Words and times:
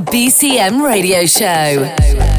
The 0.00 0.06
BCM 0.12 0.82
Radio 0.82 1.26
Show. 1.26 2.29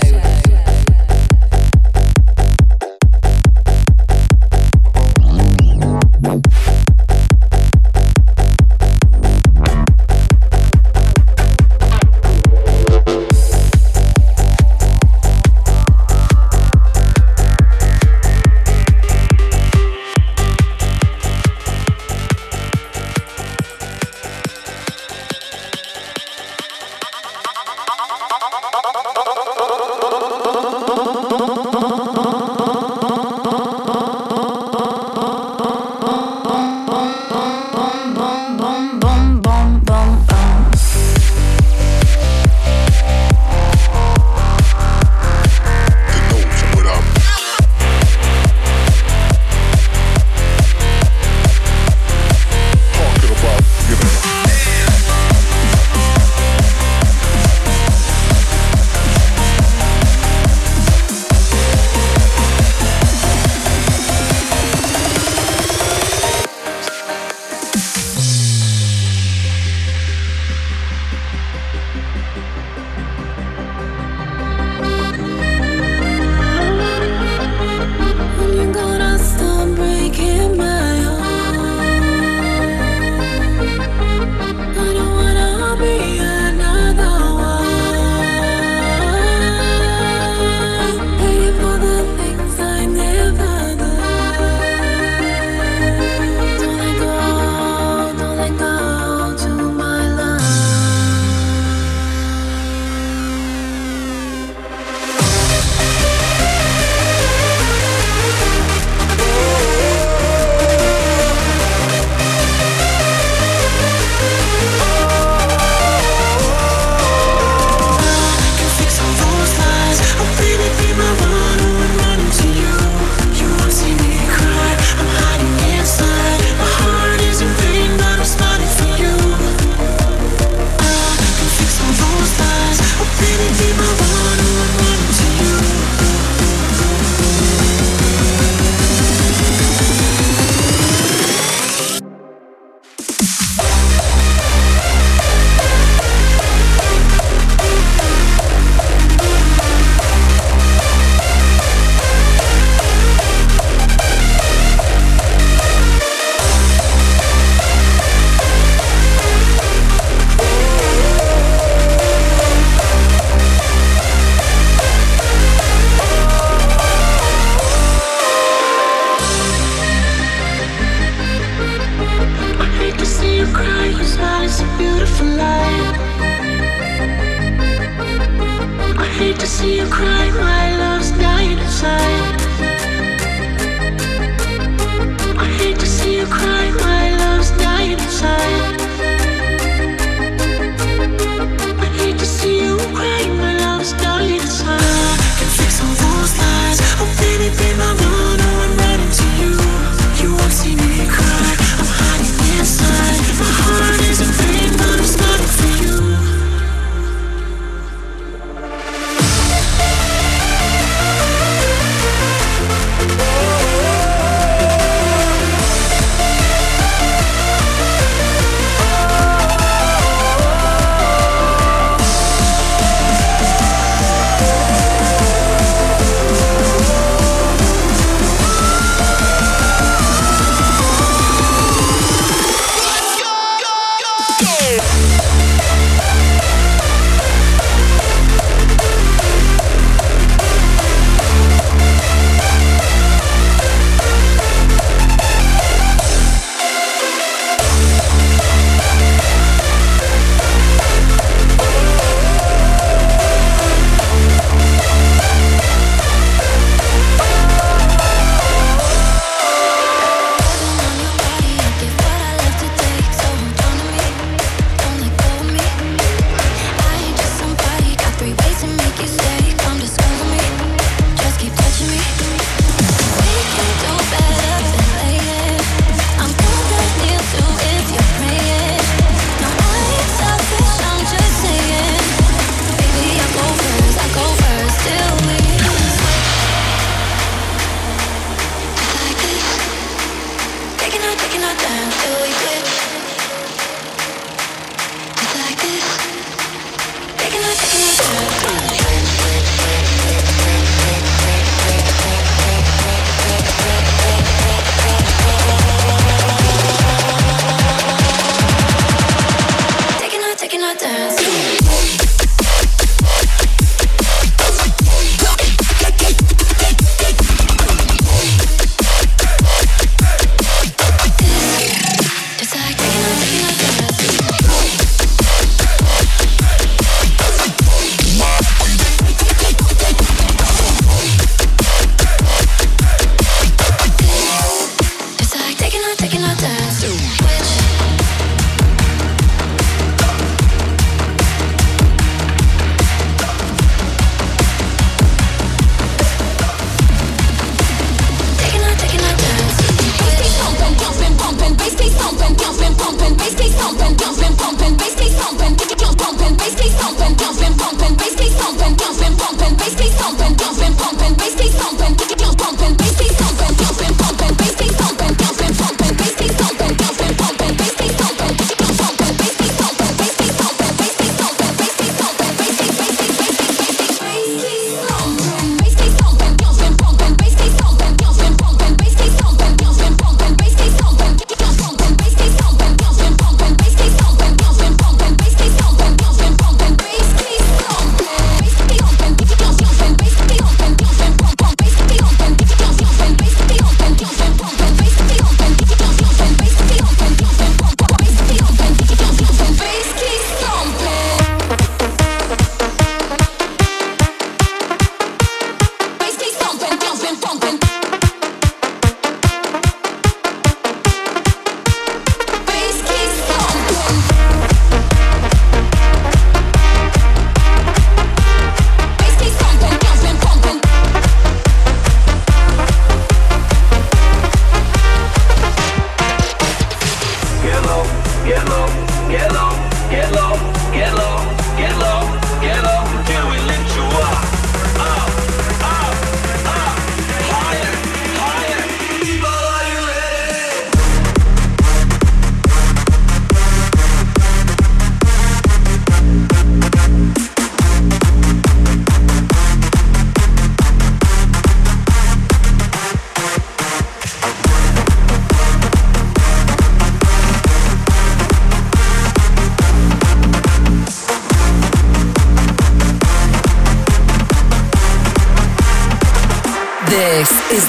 thumping, 357.34 357.58
pumping, 357.58 357.96
bass 357.96 358.16
keep 358.16 358.32
thumping, 358.34 358.76
thumping, 358.76 359.18
pumping, 359.18 359.56
bass 359.56 359.76
keep 359.76 359.92
thumping, 359.94 360.36
thumping, 360.36 360.76
pumping, 360.76 361.14
bass 361.16 361.36
keep 361.36 361.52
thumping, 361.54 361.96
keep 361.96 362.20
thumping, 362.20 362.76
bass 362.76 362.98
keep 362.98 363.12
thumping. 363.12 363.71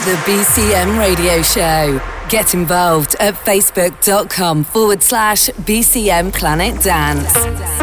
The 0.04 0.16
BCM 0.24 0.98
Radio 0.98 1.42
Show. 1.42 2.00
Get 2.28 2.54
involved 2.54 3.14
at 3.20 3.34
facebook.com 3.34 4.64
forward 4.64 5.00
slash 5.00 5.48
BCM 5.50 6.32
Planet 6.32 6.82
Dance. 6.82 7.81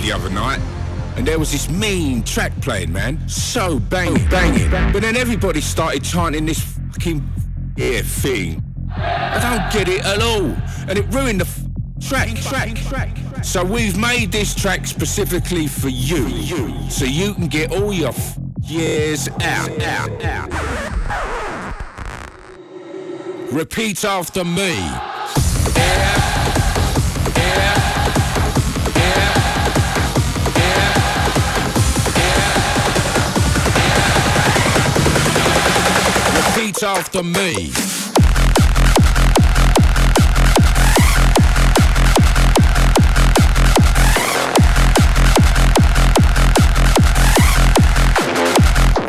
The 0.00 0.12
other 0.12 0.30
night, 0.30 0.60
and 1.16 1.26
there 1.26 1.38
was 1.38 1.52
this 1.52 1.68
mean 1.68 2.22
track 2.22 2.52
playing, 2.60 2.92
man. 2.92 3.28
So 3.28 3.78
banging, 3.78 4.26
banging. 4.28 4.70
But 4.92 5.02
then 5.02 5.16
everybody 5.16 5.60
started 5.60 6.02
chanting 6.04 6.46
this 6.46 6.60
fucking 6.92 7.22
yeah 7.76 8.02
thing. 8.02 8.62
I 8.96 9.38
don't 9.40 9.72
get 9.72 9.88
it 9.88 10.04
at 10.04 10.20
all, 10.22 10.56
and 10.88 10.98
it 10.98 11.06
ruined 11.14 11.40
the 11.40 11.46
f- 11.46 11.60
track, 12.00 12.34
track, 12.36 12.74
track. 12.88 13.16
So 13.44 13.64
we've 13.64 13.96
made 13.96 14.32
this 14.32 14.54
track 14.54 14.86
specifically 14.86 15.66
for 15.66 15.88
you, 15.88 16.26
you, 16.26 16.90
so 16.90 17.04
you 17.04 17.34
can 17.34 17.46
get 17.46 17.72
all 17.72 17.92
your 17.92 18.08
f- 18.08 18.36
years 18.62 19.28
out, 19.28 19.82
out, 19.82 20.24
out. 20.24 20.50
Repeat 23.52 24.04
after 24.04 24.44
me. 24.44 24.76
Me. 36.82 36.86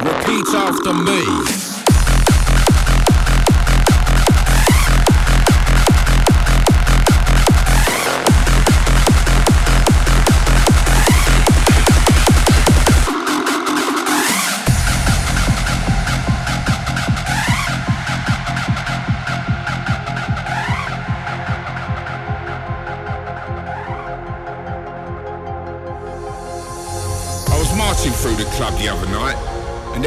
Repeat 0.03 0.47
after 0.53 0.93
me. 0.93 1.70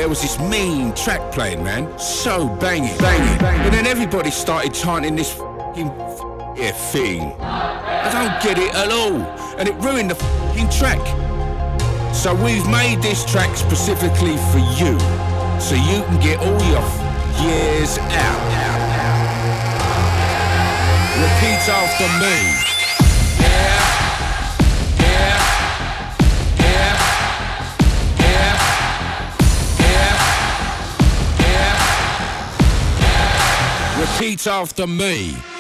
There 0.05 0.09
was 0.11 0.20
this 0.20 0.38
mean 0.38 0.92
track 0.92 1.32
playing, 1.32 1.64
man. 1.64 1.98
So 1.98 2.46
banging, 2.57 2.94
banging. 2.98 3.38
But 3.38 3.70
then 3.70 3.86
everybody 3.86 4.30
started 4.30 4.74
chanting 4.74 5.16
this 5.16 5.32
fucking 5.32 5.88
f- 5.88 6.20
yeah 6.59 6.72
thing. 6.72 7.32
I 7.40 8.11
don't 8.12 8.42
get 8.42 8.59
it 8.59 8.74
at 8.74 8.92
all, 8.92 9.22
and 9.57 9.66
it 9.66 9.74
ruined 9.76 10.11
the 10.11 10.16
fucking 10.16 10.68
track. 10.68 11.00
So 12.14 12.34
we've 12.34 12.68
made 12.68 13.00
this 13.00 13.24
track 13.24 13.57
specifically 13.57 14.36
for 14.52 14.61
you, 14.76 14.92
so 15.59 15.74
you 15.74 16.05
can 16.05 16.20
get 16.20 16.38
all 16.38 16.61
your 16.68 16.84
years 17.40 17.96
out. 17.96 18.44
Repeat 21.16 21.64
after 21.66 22.09
me. 22.20 22.53
Repeat 34.14 34.46
after 34.46 34.86
me. 34.86 35.53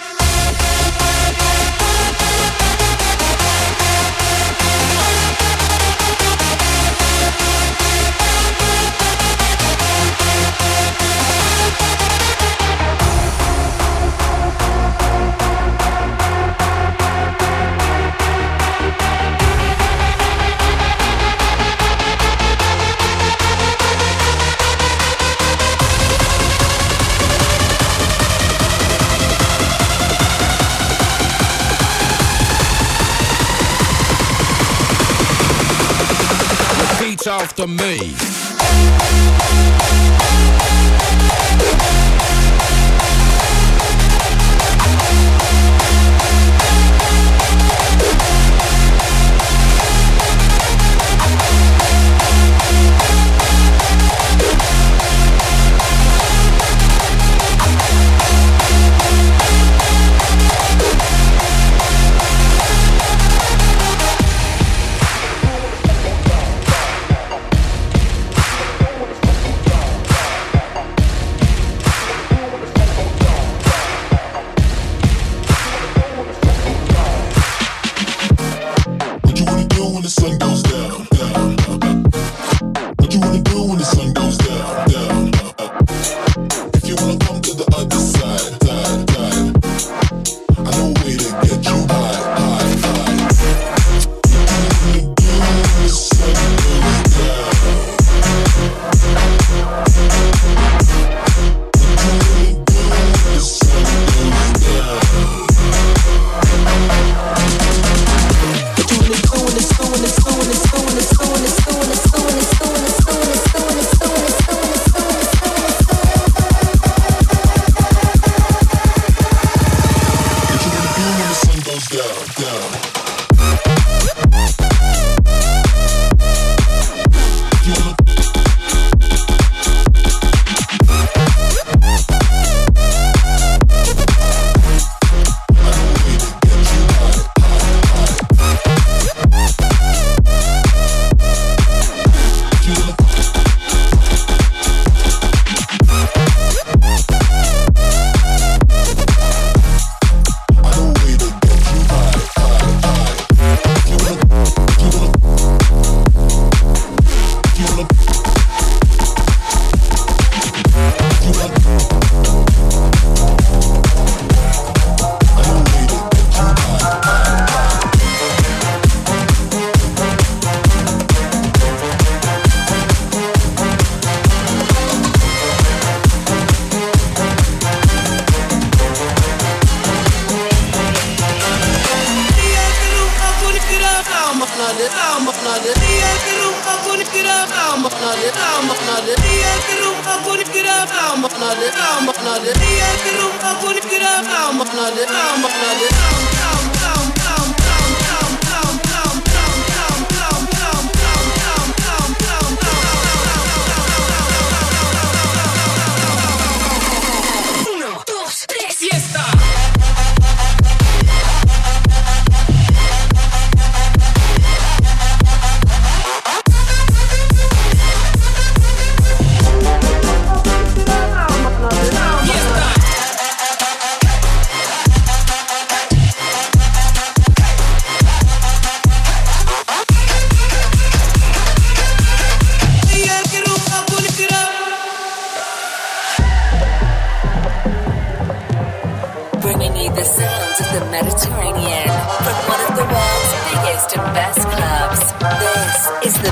Of 240.54 240.72
the 240.72 240.86
Mediterranean 240.88 241.88
from 242.22 242.36
one 242.46 242.60
of 242.62 242.76
the 242.76 242.86
world's 242.86 243.32
biggest 243.50 243.96
and 243.98 244.06
best 244.14 244.38
clubs. 244.38 245.02
This 245.42 246.14
is 246.14 246.22
the 246.22 246.30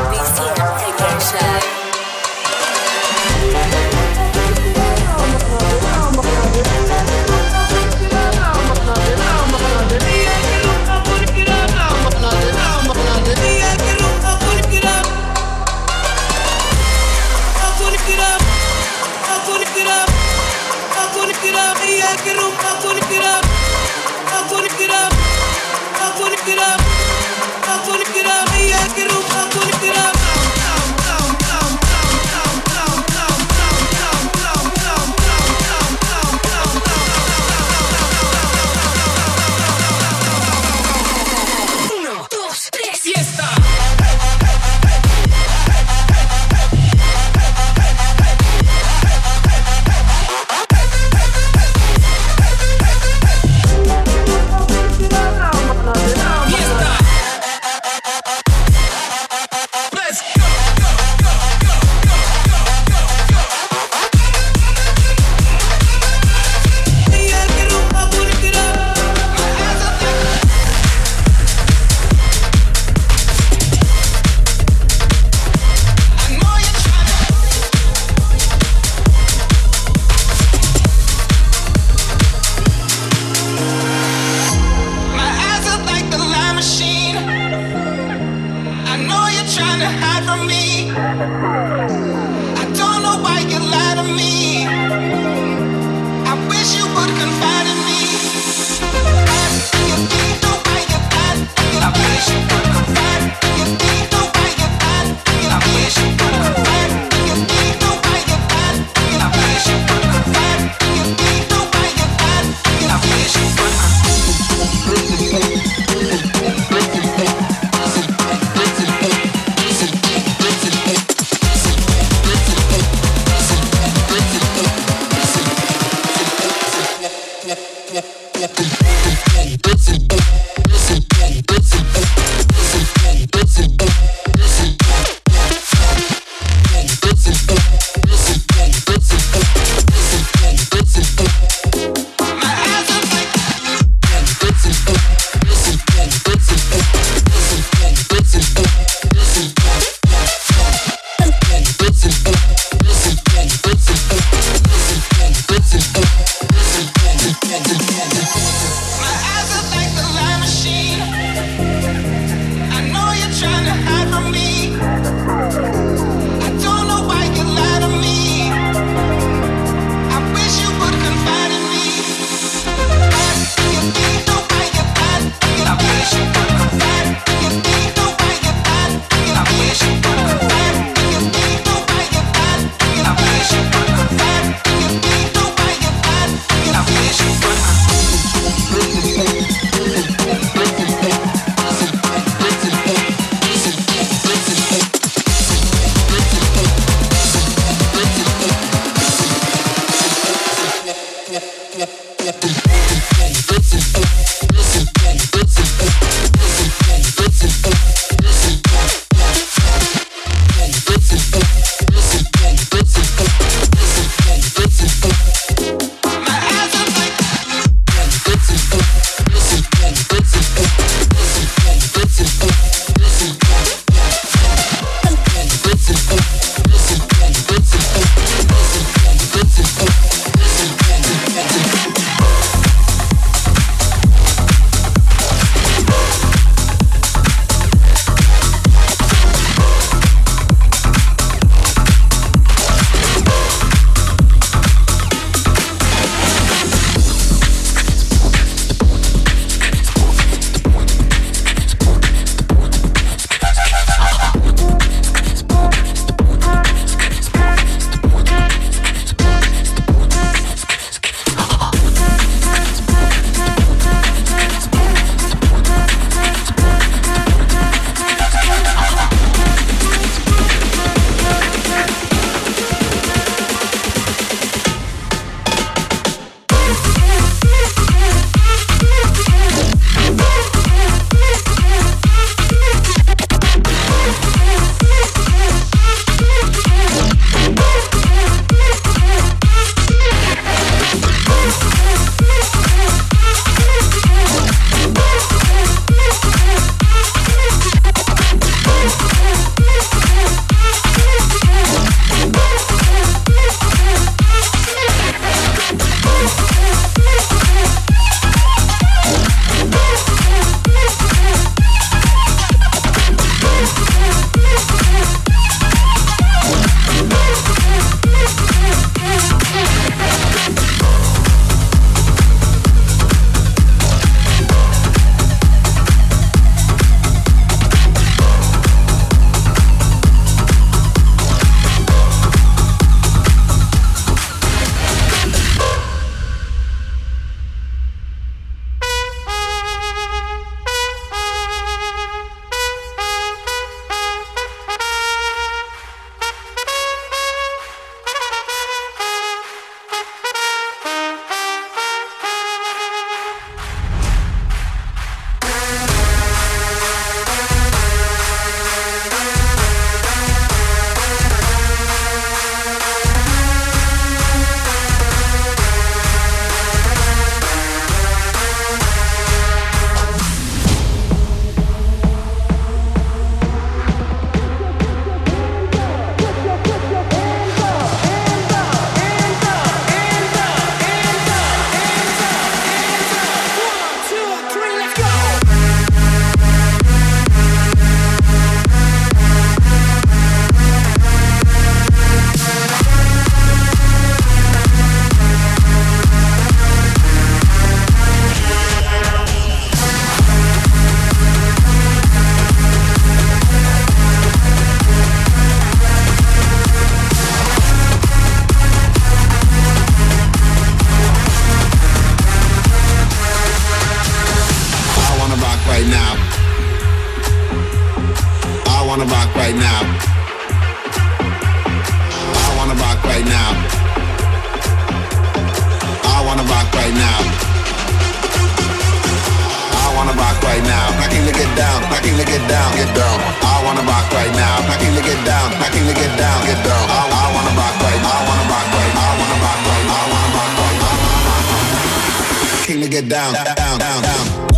king 442.73 442.83
to 442.83 442.89
get 442.89 443.09
down, 443.09 443.35
down, 443.35 443.79
down, 443.79 444.03
down. 444.03 444.52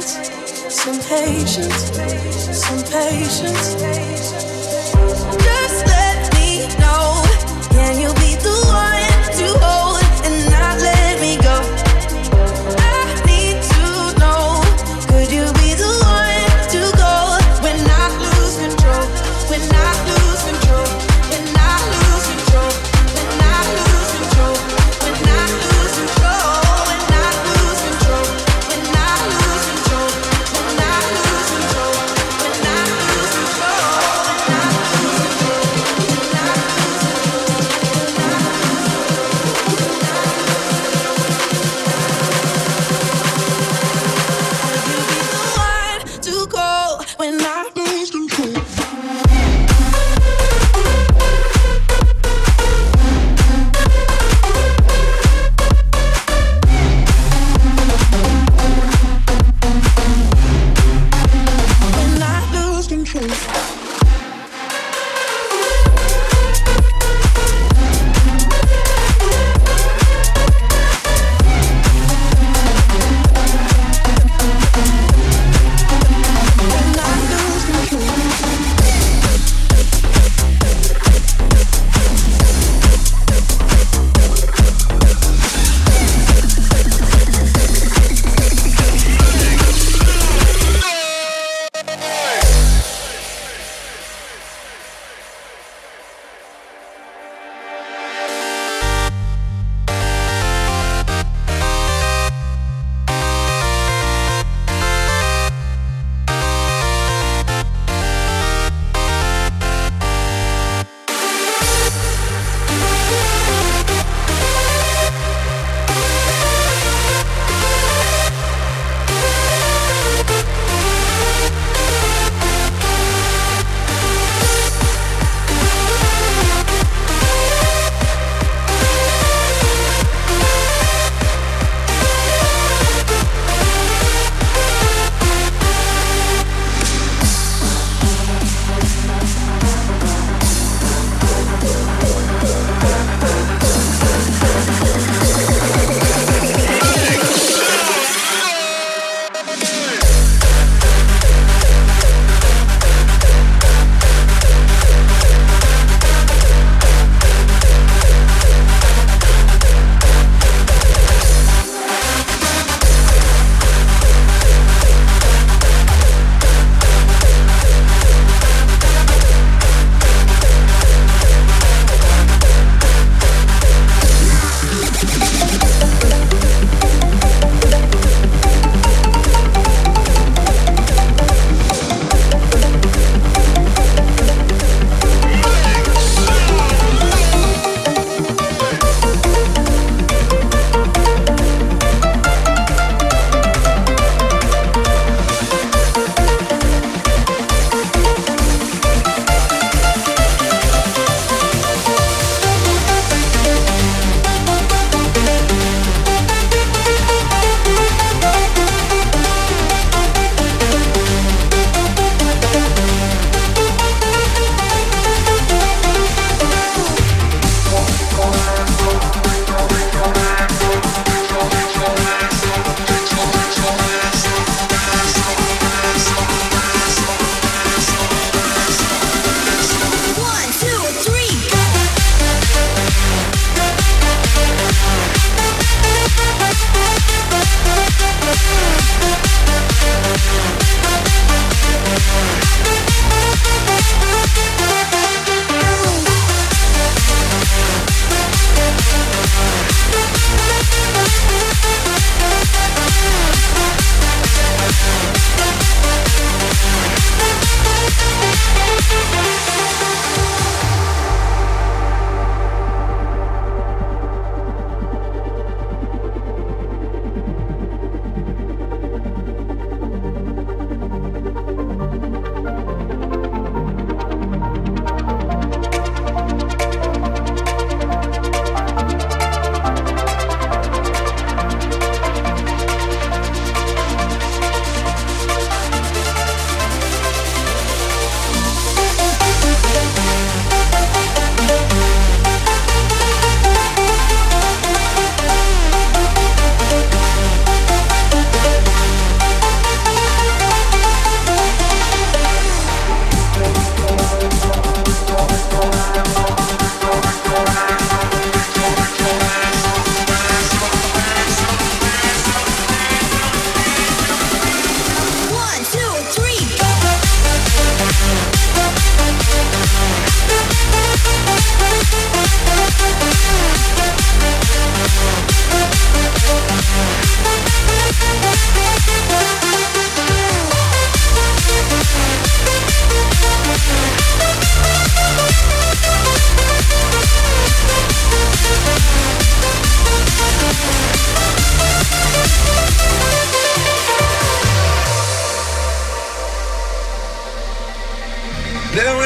patience, 0.00 0.72
some 0.72 0.98
patience, 1.02 1.92
some 2.56 2.82
patience. 2.84 3.74
Just 5.44 5.86
let 5.86 6.34
me 6.34 6.66
know. 6.78 7.22
Can 7.70 8.00
you 8.00 8.08
be 8.14 8.36
the 8.36 8.64
one? 8.66 8.99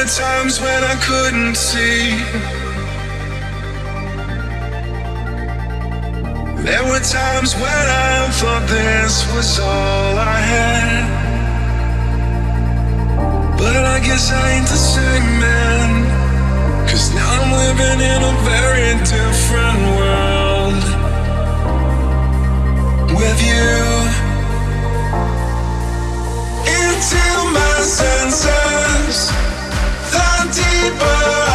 Times 0.05 0.61
when 0.61 0.83
I 0.83 0.95
couldn't 1.01 1.55
see. 1.55 2.11
There 6.63 6.83
were 6.83 6.99
times 6.99 7.55
when 7.55 7.85
I 7.89 8.29
thought 8.39 8.67
this 8.69 9.25
was 9.33 9.59
all 9.59 10.17
I 10.19 10.39
had. 10.53 11.05
But 13.57 13.77
I 13.77 13.99
guess 13.99 14.31
I 14.31 14.51
ain't 14.51 14.67
the 14.67 14.77
same 14.77 15.39
man. 15.39 16.05
Cause 16.87 17.11
now 17.15 17.27
I'm 17.37 17.51
living 17.65 17.99
in 17.99 18.21
a 18.21 18.35
very 18.45 18.93
different 19.09 19.79
world. 19.97 20.83
With 23.09 23.39
you 23.41 23.75
into 26.77 27.25
my 27.57 27.81
senses, 27.81 29.44
deeper 30.51 31.54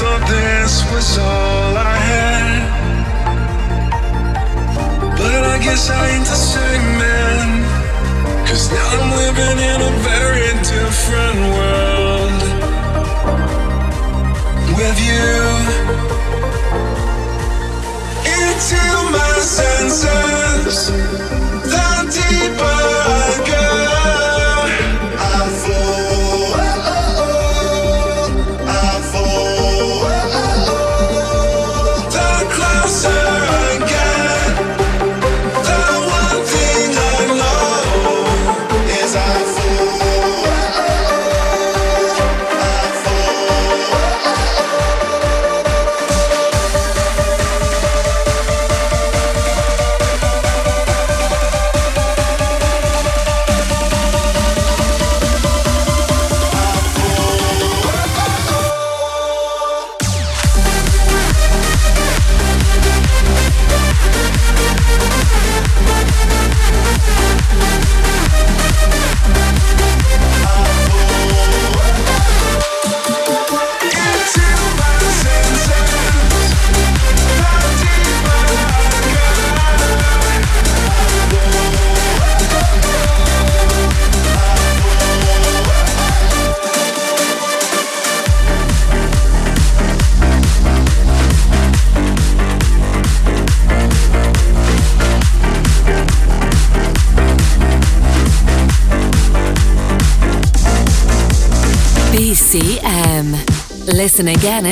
this 0.00 0.84
was 0.92 1.18
all 1.18 1.76
I 1.76 1.96
had. 2.10 2.62
But 5.18 5.42
I 5.44 5.58
guess 5.58 5.90
I 5.90 6.10
ain't 6.10 6.24
the 6.24 6.36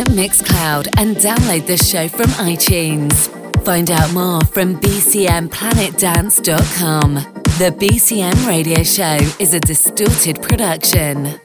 Mixcloud 0.05 0.88
and 0.99 1.16
download 1.16 1.66
the 1.66 1.76
show 1.76 2.09
from 2.09 2.30
iTunes. 2.47 3.28
Find 3.64 3.90
out 3.90 4.12
more 4.12 4.40
from 4.42 4.78
bcmplanetdance.com. 4.80 7.14
The 7.59 7.70
BCM 7.78 8.47
radio 8.47 8.82
show 8.82 9.18
is 9.40 9.55
a 9.55 9.61
distorted 9.61 10.42
production. 10.42 11.40